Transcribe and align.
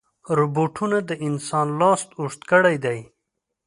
روبوټونه 0.37 0.97
د 1.09 1.11
انسان 1.27 1.67
لاس 1.79 2.01
اوږد 2.19 2.41
کړی 2.51 2.75
دی. 2.85 2.99